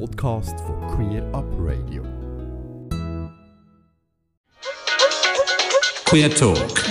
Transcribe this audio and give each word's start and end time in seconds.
Podcast 0.00 0.58
von 0.60 0.80
Queer 0.88 1.22
Up 1.32 1.46
Radio. 1.58 2.02
Queer 6.04 6.34
Talk. 6.34 6.84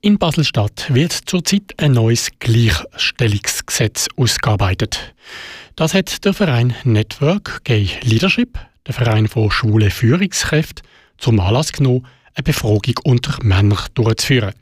In 0.00 0.18
Basel-Stadt 0.18 0.86
wird 0.94 1.12
zurzeit 1.12 1.74
ein 1.76 1.92
neues 1.92 2.30
Gleichstellungsgesetz 2.38 4.08
ausgearbeitet. 4.16 5.14
Das 5.76 5.92
hat 5.92 6.24
der 6.24 6.32
Verein 6.32 6.74
Network 6.84 7.64
Gay 7.64 7.90
Leadership, 8.02 8.58
der 8.86 8.94
Verein 8.94 9.28
von 9.28 9.50
schwulen 9.50 9.90
Führungskräften, 9.90 10.86
zum 11.18 11.38
Anlass 11.40 11.72
genommen, 11.72 12.06
eine 12.34 12.44
Befragung 12.44 12.94
unter 13.04 13.36
Männern 13.44 13.78
durchzuführen. 13.94 14.54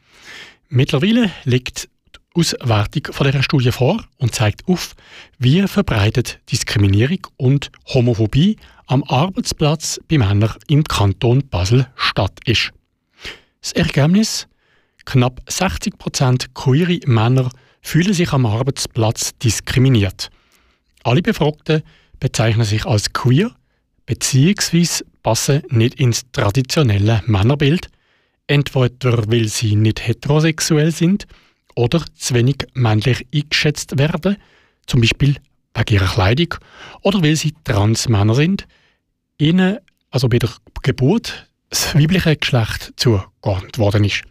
Mittlerweile 0.68 1.30
liegt 1.44 1.84
die 1.84 1.99
Auswertung 2.34 3.12
von 3.12 3.26
dieser 3.26 3.42
Studie 3.42 3.72
vor 3.72 4.04
und 4.18 4.34
zeigt 4.34 4.66
auf, 4.68 4.94
wie 5.38 5.66
verbreitet 5.66 6.38
Diskriminierung 6.50 7.26
und 7.36 7.70
Homophobie 7.86 8.56
am 8.86 9.02
Arbeitsplatz 9.04 10.00
bei 10.08 10.18
Männern 10.18 10.54
im 10.68 10.84
Kanton 10.84 11.48
Basel-Stadt 11.48 12.38
ist. 12.46 12.70
Das 13.60 13.72
Ergebnis? 13.72 14.46
Knapp 15.04 15.40
60% 15.48 16.48
queere 16.54 17.00
Männer 17.06 17.50
fühlen 17.82 18.14
sich 18.14 18.32
am 18.32 18.46
Arbeitsplatz 18.46 19.36
diskriminiert. 19.38 20.30
Alle 21.02 21.22
Befragten 21.22 21.82
bezeichnen 22.20 22.64
sich 22.64 22.84
als 22.86 23.12
queer 23.12 23.50
bzw. 24.06 25.04
passen 25.22 25.62
nicht 25.70 25.98
ins 25.98 26.22
traditionelle 26.30 27.22
Männerbild, 27.26 27.88
entweder 28.46 29.30
weil 29.30 29.48
sie 29.48 29.74
nicht 29.74 30.06
heterosexuell 30.06 30.92
sind 30.92 31.26
oder 31.74 32.04
zu 32.14 32.34
wenig 32.34 32.66
männlich 32.74 33.26
eingeschätzt 33.34 33.98
werden, 33.98 34.36
zum 34.86 35.00
Beispiel 35.00 35.36
wegen 35.74 35.94
ihrer 35.94 36.12
Kleidung, 36.12 36.54
oder 37.02 37.22
weil 37.22 37.36
sie 37.36 37.54
Transmänner 37.64 38.34
sind, 38.34 38.66
ihnen 39.38 39.78
also 40.10 40.28
bei 40.28 40.38
der 40.38 40.50
Geburt 40.82 41.48
das 41.68 41.94
weibliche 41.94 42.36
Geschlecht 42.36 42.92
zugeordnet 42.96 43.78
worden 43.78 44.04
ist. 44.04 44.22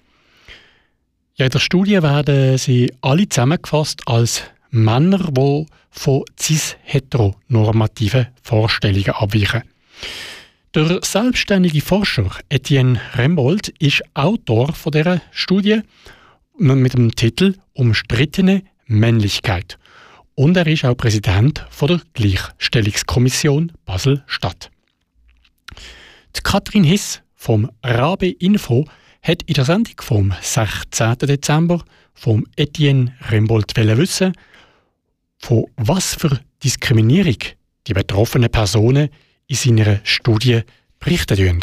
Ja, 1.36 1.46
in 1.46 1.52
der 1.52 1.60
Studie 1.60 2.04
werden 2.04 2.58
sie 2.58 2.92
alle 3.02 3.30
zusammengefasst 3.30 4.02
als 4.08 4.44
Männer, 4.72 5.32
die 5.32 5.66
von 5.90 6.24
cis-heteronormativen 6.38 8.28
Vorstellungen 8.44 9.12
abweichen. 9.12 9.64
Der 10.76 11.00
selbstständige 11.02 11.82
Forscher 11.82 12.30
Etienne 12.50 13.02
Rembold 13.16 13.70
ist 13.80 14.04
Autor 14.14 14.74
von 14.74 14.92
dieser 14.92 15.22
Studie 15.32 15.82
mit 16.60 16.94
dem 16.94 17.16
Titel 17.16 17.56
Umstrittene 17.74 18.64
Männlichkeit. 18.86 19.78
Und 20.36 20.58
er 20.58 20.68
ist 20.68 20.86
auch 20.86 20.96
Präsident 20.96 21.66
von 21.70 21.88
der 21.88 22.02
Gleichstellungskommission 22.14 23.72
Basel-Stadt. 23.86 24.70
Katrin 26.44 26.84
Hiss 26.84 27.22
vom 27.36 27.70
Rabe 27.84 28.30
Info 28.30 28.86
hat 29.22 29.44
in 29.44 29.54
der 29.54 29.66
Sendung 29.66 29.96
vom 30.02 30.34
16. 30.42 31.18
Dezember 31.20 31.84
vom 32.14 32.46
Etienne 32.56 33.16
Rembold 33.30 33.76
wissen, 33.76 34.34
von 35.38 35.66
was 35.78 36.16
für 36.16 36.40
Diskriminierung 36.64 37.38
die 37.88 37.94
betroffenen 37.94 38.50
Personen 38.50 39.10
in 39.48 39.56
seiner 39.56 40.00
Studie 40.04 40.62
berichten. 41.00 41.60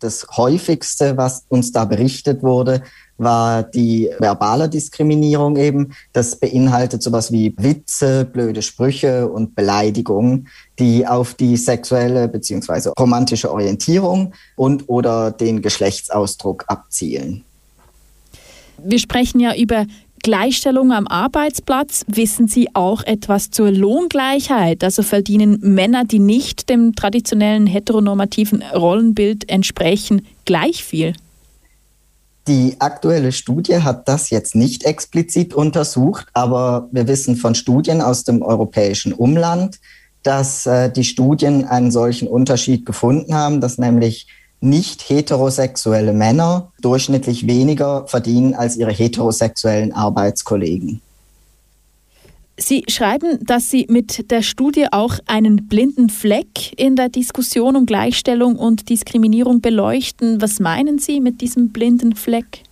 Das 0.00 0.26
häufigste, 0.36 1.16
was 1.16 1.44
uns 1.48 1.72
da 1.72 1.84
berichtet 1.84 2.42
wurde, 2.42 2.82
war 3.16 3.64
die 3.64 4.10
verbale 4.18 4.68
Diskriminierung 4.68 5.56
eben. 5.56 5.92
Das 6.12 6.36
beinhaltet 6.36 7.02
sowas 7.02 7.32
wie 7.32 7.52
Witze, 7.58 8.24
blöde 8.24 8.62
Sprüche 8.62 9.28
und 9.28 9.56
Beleidigungen, 9.56 10.48
die 10.78 11.06
auf 11.06 11.34
die 11.34 11.56
sexuelle 11.56 12.28
bzw. 12.28 12.90
romantische 12.98 13.52
Orientierung 13.52 14.34
und 14.56 14.88
oder 14.88 15.32
den 15.32 15.62
Geschlechtsausdruck 15.62 16.64
abzielen. 16.68 17.44
Wir 18.80 19.00
sprechen 19.00 19.40
ja 19.40 19.56
über 19.56 19.86
Gleichstellung 20.22 20.92
am 20.92 21.06
Arbeitsplatz. 21.06 22.04
Wissen 22.06 22.48
Sie 22.48 22.74
auch 22.74 23.02
etwas 23.02 23.50
zur 23.50 23.70
Lohngleichheit? 23.70 24.84
Also 24.84 25.02
verdienen 25.02 25.58
Männer, 25.62 26.04
die 26.04 26.18
nicht 26.18 26.68
dem 26.68 26.94
traditionellen 26.94 27.66
heteronormativen 27.66 28.62
Rollenbild 28.74 29.48
entsprechen, 29.48 30.26
gleich 30.44 30.84
viel? 30.84 31.14
Die 32.48 32.76
aktuelle 32.78 33.32
Studie 33.32 33.76
hat 33.76 34.08
das 34.08 34.30
jetzt 34.30 34.54
nicht 34.54 34.84
explizit 34.84 35.52
untersucht, 35.52 36.28
aber 36.32 36.88
wir 36.92 37.06
wissen 37.06 37.36
von 37.36 37.54
Studien 37.54 38.00
aus 38.00 38.24
dem 38.24 38.40
europäischen 38.40 39.12
Umland, 39.12 39.78
dass 40.22 40.66
äh, 40.66 40.90
die 40.90 41.04
Studien 41.04 41.66
einen 41.66 41.90
solchen 41.90 42.26
Unterschied 42.26 42.86
gefunden 42.86 43.34
haben, 43.34 43.60
dass 43.60 43.76
nämlich 43.76 44.28
nicht 44.60 45.08
heterosexuelle 45.08 46.12
Männer 46.12 46.72
durchschnittlich 46.80 47.46
weniger 47.46 48.06
verdienen 48.06 48.54
als 48.54 48.76
ihre 48.76 48.92
heterosexuellen 48.92 49.92
Arbeitskollegen. 49.92 51.00
Sie 52.60 52.84
schreiben, 52.88 53.38
dass 53.40 53.70
Sie 53.70 53.86
mit 53.88 54.32
der 54.32 54.42
Studie 54.42 54.86
auch 54.90 55.20
einen 55.26 55.68
blinden 55.68 56.10
Fleck 56.10 56.72
in 56.76 56.96
der 56.96 57.08
Diskussion 57.08 57.76
um 57.76 57.86
Gleichstellung 57.86 58.56
und 58.56 58.88
Diskriminierung 58.88 59.60
beleuchten. 59.60 60.42
Was 60.42 60.58
meinen 60.58 60.98
Sie 60.98 61.20
mit 61.20 61.40
diesem 61.40 61.68
blinden 61.68 62.16
Fleck? 62.16 62.64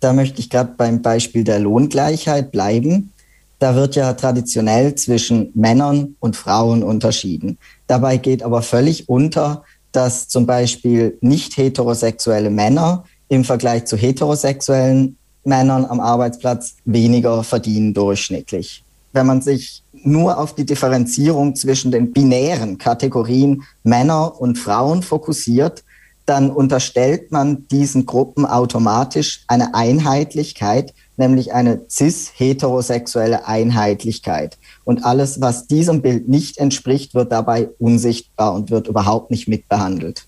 Da 0.00 0.12
möchte 0.12 0.40
ich 0.40 0.50
gerade 0.50 0.74
beim 0.76 1.00
Beispiel 1.00 1.44
der 1.44 1.60
Lohngleichheit 1.60 2.50
bleiben. 2.50 3.12
Da 3.60 3.76
wird 3.76 3.94
ja 3.94 4.14
traditionell 4.14 4.96
zwischen 4.96 5.50
Männern 5.54 6.16
und 6.18 6.34
Frauen 6.34 6.82
unterschieden. 6.82 7.56
Dabei 7.86 8.16
geht 8.16 8.42
aber 8.42 8.62
völlig 8.62 9.08
unter, 9.08 9.62
dass 9.92 10.28
zum 10.28 10.46
Beispiel 10.46 11.18
nicht 11.20 11.56
heterosexuelle 11.56 12.50
Männer 12.50 13.04
im 13.28 13.44
Vergleich 13.44 13.84
zu 13.86 13.96
heterosexuellen 13.96 15.16
Männern 15.44 15.84
am 15.84 16.00
Arbeitsplatz 16.00 16.76
weniger 16.84 17.42
verdienen 17.42 17.94
durchschnittlich. 17.94 18.84
Wenn 19.12 19.26
man 19.26 19.42
sich 19.42 19.82
nur 20.04 20.38
auf 20.38 20.54
die 20.54 20.66
Differenzierung 20.66 21.56
zwischen 21.56 21.90
den 21.90 22.12
binären 22.12 22.78
Kategorien 22.78 23.62
Männer 23.82 24.40
und 24.40 24.58
Frauen 24.58 25.02
fokussiert, 25.02 25.82
dann 26.30 26.50
unterstellt 26.50 27.32
man 27.32 27.66
diesen 27.68 28.06
Gruppen 28.06 28.46
automatisch 28.46 29.42
eine 29.48 29.74
Einheitlichkeit, 29.74 30.94
nämlich 31.16 31.52
eine 31.52 31.82
cis-heterosexuelle 31.90 33.48
Einheitlichkeit. 33.48 34.56
Und 34.84 35.04
alles, 35.04 35.40
was 35.40 35.66
diesem 35.66 36.02
Bild 36.02 36.28
nicht 36.28 36.58
entspricht, 36.58 37.14
wird 37.14 37.32
dabei 37.32 37.70
unsichtbar 37.80 38.54
und 38.54 38.70
wird 38.70 38.86
überhaupt 38.86 39.32
nicht 39.32 39.48
mitbehandelt. 39.48 40.26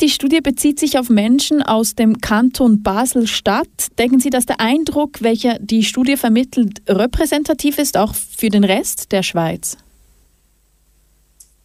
Die 0.00 0.08
Studie 0.08 0.40
bezieht 0.40 0.80
sich 0.80 0.98
auf 0.98 1.10
Menschen 1.10 1.62
aus 1.62 1.94
dem 1.94 2.22
Kanton 2.22 2.82
Basel-Stadt. 2.82 3.98
Denken 3.98 4.20
Sie, 4.20 4.30
dass 4.30 4.46
der 4.46 4.58
Eindruck, 4.58 5.20
welcher 5.20 5.58
die 5.58 5.84
Studie 5.84 6.16
vermittelt, 6.16 6.80
repräsentativ 6.88 7.76
ist, 7.76 7.98
auch 7.98 8.14
für 8.14 8.48
den 8.48 8.64
Rest 8.64 9.12
der 9.12 9.22
Schweiz? 9.22 9.76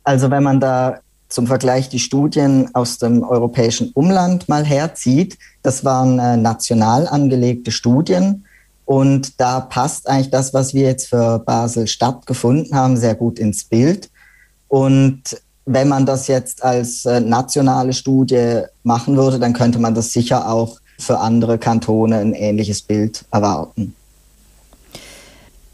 Also 0.03 0.29
wenn 0.29 0.44
man 0.44 0.59
da 0.59 0.99
zum 1.29 1.47
Vergleich 1.47 1.90
die 1.90 2.00
Studien 2.00 2.69
aus 2.73 2.97
dem 2.97 3.23
europäischen 3.23 3.91
Umland 3.94 4.50
mal 4.50 4.66
herzieht, 4.66 5.38
das 5.63 5.85
waren 5.85 6.19
äh, 6.19 6.35
national 6.35 7.07
angelegte 7.07 7.72
Studien. 7.72 8.45
Und 8.85 9.40
da 9.40 9.59
passt 9.59 10.09
eigentlich 10.09 10.31
das, 10.31 10.53
was 10.53 10.73
wir 10.73 10.88
jetzt 10.88 11.09
für 11.09 11.38
Basel-Stadt 11.40 12.25
gefunden 12.25 12.75
haben, 12.75 12.97
sehr 12.97 13.13
gut 13.13 13.38
ins 13.38 13.63
Bild. 13.63 14.09
Und 14.67 15.22
wenn 15.66 15.88
man 15.88 16.07
das 16.07 16.28
jetzt 16.28 16.63
als 16.63 17.06
äh, 17.06 17.19
nationale 17.19 17.94
Studie 17.94 18.63
machen 18.81 19.16
würde, 19.16 19.38
dann 19.38 19.53
könnte 19.53 19.78
man 19.78 19.94
das 19.94 20.11
sicher 20.11 20.51
auch 20.51 20.79
für 20.97 21.19
andere 21.19 21.59
Kantone 21.59 22.17
ein 22.17 22.34
ähnliches 22.34 22.81
Bild 22.81 23.23
erwarten. 23.31 23.96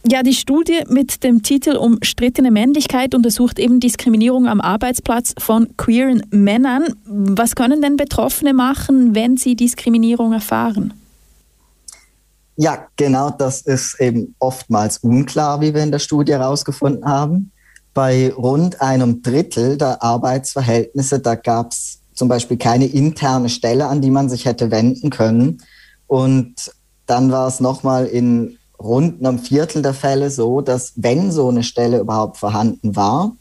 Ja, 0.07 0.21
die 0.21 0.33
Studie 0.33 0.83
mit 0.88 1.23
dem 1.23 1.41
Titel 1.41 1.75
Umstrittene 1.75 2.52
Männlichkeit 2.52 3.16
untersucht 3.16 3.57
eben 3.57 3.79
Diskriminierung 3.79 4.47
am 4.47 4.61
Arbeitsplatz 4.61 5.34
von 5.40 5.75
queeren 5.78 6.22
Männern. 6.29 6.93
Was 7.05 7.55
können 7.55 7.81
denn 7.81 7.97
Betroffene 7.97 8.53
machen, 8.53 9.16
wenn 9.16 9.35
sie 9.37 9.55
Diskriminierung 9.55 10.34
erfahren? 10.34 10.93
Ja, 12.55 12.87
genau 12.96 13.31
das 13.31 13.61
ist 13.61 13.99
eben 13.99 14.35
oftmals 14.40 14.99
unklar, 14.99 15.59
wie 15.59 15.73
wir 15.73 15.81
in 15.81 15.91
der 15.91 15.99
Studie 15.99 16.34
herausgefunden 16.34 17.05
haben 17.05 17.52
bei 17.96 18.31
rund 18.34 18.81
einem 18.81 19.23
Drittel 19.23 19.78
der 19.78 20.03
Arbeitsverhältnisse, 20.03 21.19
da 21.19 21.34
gab 21.34 21.72
es 21.72 21.99
zum 22.13 22.28
Beispiel 22.28 22.57
keine 22.57 22.85
interne 22.85 23.49
Stelle, 23.49 23.87
an 23.87 24.02
die 24.02 24.11
man 24.11 24.29
sich 24.29 24.46
hätte 24.46 24.69
wenden 24.69 25.09
können. 25.09 25.63
Und 26.05 26.72
dann 27.07 27.31
war 27.31 27.47
es 27.47 27.59
nochmal 27.59 28.05
in 28.05 28.57
rund 28.79 29.25
einem 29.25 29.39
Viertel 29.39 29.81
der 29.81 29.93
Fälle 29.93 30.29
so, 30.29 30.61
dass 30.61 30.93
wenn 30.95 31.31
so 31.31 31.49
eine 31.49 31.63
Stelle 31.63 31.99
überhaupt 31.99 32.37
vorhanden 32.37 32.95
war, 32.95 33.35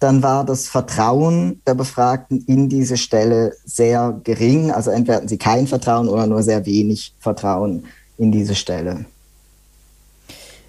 dann 0.00 0.22
war 0.22 0.44
das 0.44 0.66
Vertrauen 0.66 1.60
der 1.66 1.74
Befragten 1.74 2.42
in 2.46 2.68
diese 2.68 2.96
Stelle 2.96 3.54
sehr 3.64 4.18
gering. 4.24 4.70
Also 4.70 4.90
entweder 4.90 5.16
hatten 5.16 5.28
sie 5.28 5.38
kein 5.38 5.66
Vertrauen 5.66 6.08
oder 6.08 6.26
nur 6.26 6.42
sehr 6.42 6.64
wenig 6.64 7.14
Vertrauen 7.20 7.84
in 8.16 8.32
diese 8.32 8.54
Stelle. 8.54 9.04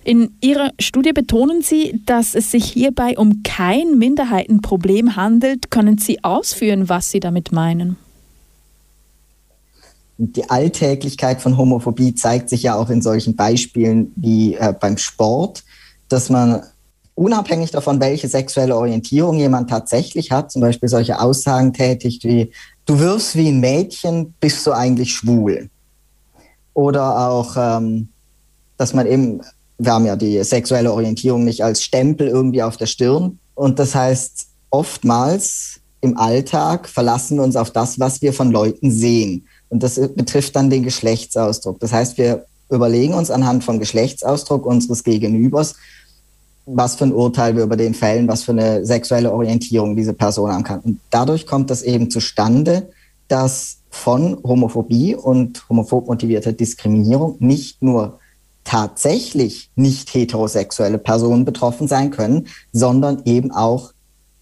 In 0.03 0.35
Ihrer 0.41 0.71
Studie 0.79 1.13
betonen 1.13 1.61
Sie, 1.61 2.01
dass 2.05 2.33
es 2.33 2.49
sich 2.49 2.65
hierbei 2.65 3.17
um 3.17 3.43
kein 3.43 3.99
Minderheitenproblem 3.99 5.15
handelt. 5.15 5.69
Können 5.69 5.99
Sie 5.99 6.23
ausführen, 6.23 6.89
was 6.89 7.11
Sie 7.11 7.19
damit 7.19 7.51
meinen? 7.51 7.97
Die 10.23 10.47
Alltäglichkeit 10.47 11.41
von 11.41 11.57
Homophobie 11.57 12.13
zeigt 12.13 12.49
sich 12.49 12.61
ja 12.61 12.75
auch 12.75 12.91
in 12.91 13.01
solchen 13.01 13.35
Beispielen 13.35 14.13
wie 14.15 14.53
äh, 14.53 14.71
beim 14.79 14.97
Sport, 14.99 15.63
dass 16.09 16.29
man 16.29 16.61
unabhängig 17.15 17.71
davon, 17.71 17.99
welche 17.99 18.27
sexuelle 18.27 18.77
Orientierung 18.77 19.39
jemand 19.39 19.71
tatsächlich 19.71 20.31
hat, 20.31 20.51
zum 20.51 20.61
Beispiel 20.61 20.89
solche 20.89 21.19
Aussagen 21.19 21.73
tätigt 21.73 22.23
wie, 22.23 22.51
du 22.85 22.99
wirfst 22.99 23.35
wie 23.35 23.47
ein 23.47 23.61
Mädchen, 23.61 24.35
bist 24.39 24.67
du 24.67 24.73
eigentlich 24.73 25.11
schwul. 25.11 25.71
Oder 26.75 27.27
auch, 27.27 27.55
ähm, 27.57 28.09
dass 28.77 28.93
man 28.93 29.07
eben, 29.07 29.41
wir 29.79 29.91
haben 29.91 30.05
ja 30.05 30.15
die 30.15 30.43
sexuelle 30.43 30.93
Orientierung 30.93 31.45
nicht 31.45 31.63
als 31.63 31.81
Stempel 31.81 32.27
irgendwie 32.27 32.61
auf 32.61 32.77
der 32.77 32.85
Stirn. 32.85 33.39
Und 33.55 33.79
das 33.79 33.95
heißt, 33.95 34.49
oftmals 34.69 35.79
im 36.01 36.15
Alltag 36.15 36.87
verlassen 36.87 37.37
wir 37.37 37.43
uns 37.43 37.55
auf 37.55 37.71
das, 37.71 37.99
was 37.99 38.21
wir 38.21 38.33
von 38.33 38.51
Leuten 38.51 38.91
sehen. 38.91 39.47
Und 39.71 39.83
das 39.83 39.95
betrifft 39.95 40.55
dann 40.55 40.69
den 40.69 40.83
Geschlechtsausdruck. 40.83 41.79
Das 41.79 41.93
heißt, 41.93 42.17
wir 42.17 42.45
überlegen 42.69 43.13
uns 43.13 43.31
anhand 43.31 43.63
vom 43.63 43.79
Geschlechtsausdruck 43.79 44.65
unseres 44.65 45.03
Gegenübers, 45.03 45.75
was 46.65 46.95
für 46.95 47.05
ein 47.05 47.13
Urteil 47.13 47.55
wir 47.55 47.63
über 47.63 47.77
den 47.77 47.93
fällen, 47.93 48.27
was 48.27 48.43
für 48.43 48.51
eine 48.51 48.85
sexuelle 48.85 49.31
Orientierung 49.31 49.95
diese 49.95 50.13
Person 50.13 50.51
haben 50.51 50.63
kann. 50.63 50.81
Und 50.81 50.99
dadurch 51.09 51.47
kommt 51.47 51.69
das 51.69 51.83
eben 51.83 52.11
zustande, 52.11 52.89
dass 53.29 53.77
von 53.89 54.37
Homophobie 54.43 55.15
und 55.15 55.67
homophob 55.69 56.07
motivierter 56.07 56.51
Diskriminierung 56.51 57.37
nicht 57.39 57.81
nur 57.81 58.19
tatsächlich 58.63 59.69
nicht 59.75 60.13
heterosexuelle 60.13 60.97
Personen 60.97 61.45
betroffen 61.45 61.87
sein 61.87 62.11
können, 62.11 62.47
sondern 62.73 63.21
eben 63.25 63.51
auch 63.51 63.93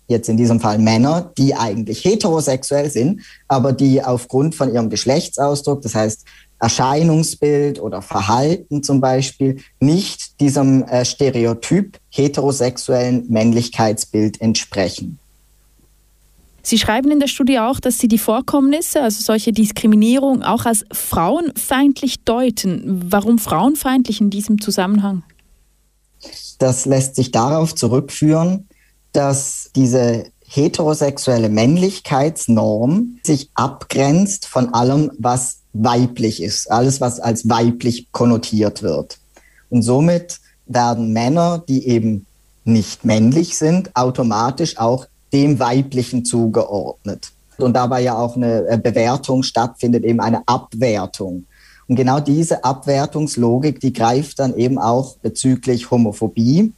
jetzt 0.10 0.28
in 0.28 0.38
diesem 0.38 0.60
Fall 0.60 0.80
Männer, 0.80 1.32
die 1.38 1.56
eigentlich 1.56 2.04
heterosexuell 2.04 2.90
sind, 2.90 3.22
aber 3.48 3.72
die 3.72 4.04
aufgrund 4.04 4.56
von 4.56 4.74
ihrem 4.74 4.90
Geschlechtsausdruck, 4.90 5.82
das 5.82 5.96
heißt 5.96 6.26
Erscheinungsbild 6.60 7.80
oder 7.80 8.02
Verhalten 8.02 8.84
zum 8.84 9.00
Beispiel 9.00 9.62
nicht 9.80 10.42
diesem 10.42 10.84
äh, 10.84 11.06
Stereotyp 11.06 11.98
heterosexuellen 12.10 13.26
Männlichkeitsbild 13.30 14.42
entsprechen. 14.42 15.20
Sie 16.62 16.78
schreiben 16.78 17.10
in 17.12 17.20
der 17.20 17.28
Studie 17.28 17.60
auch, 17.60 17.80
dass 17.80 17.98
Sie 17.98 18.08
die 18.08 18.18
Vorkommnisse, 18.18 19.02
also 19.02 19.24
solche 19.24 19.54
Diskriminierung, 19.54 20.44
auch 20.44 20.66
als 20.66 20.86
frauenfeindlich 20.92 22.24
deuten. 22.26 23.02
Warum 23.10 23.40
frauenfeindlich 23.40 24.20
in 24.20 24.30
diesem 24.30 24.60
Zusammenhang? 24.60 25.24
Das 26.60 26.86
lässt 26.86 27.16
sich 27.16 27.32
darauf 27.32 27.74
zurückführen, 27.74 28.69
dass 29.20 29.70
diese 29.76 30.28
heterosexuelle 30.48 31.50
Männlichkeitsnorm 31.50 33.20
sich 33.22 33.50
abgrenzt 33.54 34.46
von 34.46 34.74
allem, 34.74 35.12
was 35.20 35.58
weiblich 35.74 36.42
ist, 36.42 36.72
alles, 36.72 37.02
was 37.02 37.20
als 37.20 37.50
weiblich 37.50 38.14
konnotiert 38.14 38.82
wird. 38.82 39.20
Und 39.70 39.82
somit 39.82 40.40
werden 40.68 41.12
Männer, 41.12 41.62
die 41.68 41.86
eben 41.86 42.28
nicht 42.64 43.04
männlich 43.04 43.58
sind, 43.58 43.94
automatisch 43.94 44.78
auch 44.78 45.06
dem 45.34 45.60
Weiblichen 45.60 46.24
zugeordnet. 46.24 47.34
Und 47.58 47.74
dabei 47.74 48.00
ja 48.00 48.18
auch 48.18 48.38
eine 48.38 48.70
äh, 48.70 48.78
Bewertung 48.78 49.44
stattfindet, 49.44 50.06
eben 50.06 50.22
eine 50.22 50.44
Abwertung. 50.48 51.46
Und 51.90 51.98
genau 51.98 52.22
diese 52.22 52.64
Abwertungslogik, 52.64 53.82
die 53.82 53.92
greift 53.92 54.40
dann 54.40 54.56
eben 54.56 54.78
auch 54.78 55.18
bezüglich 55.18 55.92
Homophobie, 55.92 56.72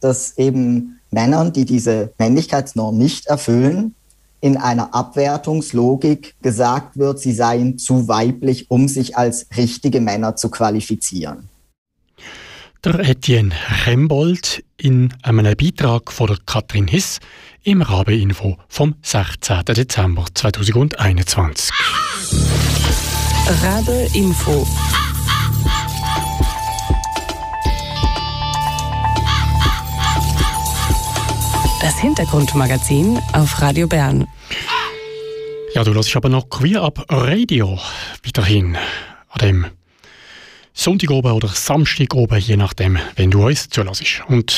dass 0.00 0.36
eben 0.36 0.98
Männern, 1.14 1.54
die 1.54 1.64
diese 1.64 2.12
Männlichkeitsnorm 2.18 2.98
nicht 2.98 3.26
erfüllen, 3.26 3.94
in 4.42 4.58
einer 4.58 4.94
Abwertungslogik 4.94 6.34
gesagt 6.42 6.98
wird, 6.98 7.18
sie 7.18 7.32
seien 7.32 7.78
zu 7.78 8.08
weiblich, 8.08 8.70
um 8.70 8.88
sich 8.88 9.16
als 9.16 9.46
richtige 9.56 10.02
Männer 10.02 10.36
zu 10.36 10.50
qualifizieren. 10.50 11.48
Der 12.84 13.00
Etienne 13.00 13.54
Rembold 13.86 14.62
in 14.76 15.14
einem 15.22 15.56
Beitrag 15.56 16.12
von 16.12 16.26
der 16.26 16.36
Katrin 16.44 16.86
Hiss 16.86 17.20
im 17.62 17.80
Rabe-Info 17.80 18.58
vom 18.68 18.96
16. 19.00 19.64
Dezember 19.64 20.26
2021. 20.34 21.70
Rabe-Info 23.62 24.66
Das 31.84 32.00
Hintergrundmagazin 32.00 33.20
auf 33.34 33.60
Radio 33.60 33.86
Bern. 33.86 34.26
Ja, 35.74 35.84
du 35.84 35.92
hörst 35.92 36.16
aber 36.16 36.30
noch 36.30 36.48
Queer 36.48 36.80
Up 36.80 37.04
Radio 37.10 37.78
weiterhin 38.24 38.78
an 39.28 39.38
dem 39.42 39.66
Sonntag 40.72 41.10
oben 41.10 41.32
oder 41.32 41.48
Samstag 41.48 42.14
oben, 42.14 42.38
je 42.38 42.56
nachdem, 42.56 42.98
wenn 43.16 43.30
du 43.30 43.46
uns 43.46 43.68
zulässt. 43.68 44.22
Und 44.28 44.56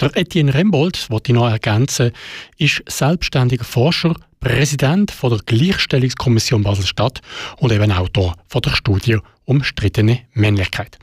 der 0.00 0.16
Etienne 0.16 0.54
Rembold, 0.54 1.10
wollte 1.10 1.32
ich 1.32 1.34
noch 1.34 1.46
ergänzen, 1.46 2.12
ist 2.56 2.82
selbstständiger 2.88 3.64
Forscher, 3.64 4.14
Präsident 4.40 5.10
von 5.10 5.28
der 5.28 5.40
Gleichstellungskommission 5.44 6.62
Basel-Stadt 6.62 7.20
und 7.58 7.70
eben 7.70 7.92
Autor 7.92 8.34
von 8.48 8.62
der 8.62 8.70
Studie 8.70 9.18
Umstrittene 9.44 10.20
Männlichkeit. 10.32 10.98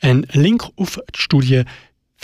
Ein 0.00 0.26
Link 0.32 0.64
auf 0.74 0.98
die 1.14 1.20
Studie 1.20 1.62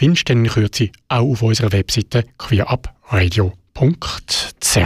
findest 0.00 0.31
du 0.31 0.32
in 0.32 0.47
Kürze 0.47 0.88
auch 1.08 1.31
auf 1.31 1.43
unserer 1.43 1.73
Webseite 1.73 2.25
queerupradio.ch. 2.38 4.79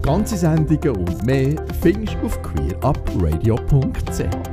Ganze 0.00 0.36
Sendungen 0.36 0.96
und 0.96 1.24
mehr 1.24 1.56
findest 1.82 2.16
du 2.22 2.26
auf 2.26 2.40
queerupradio.ch. 2.40 4.51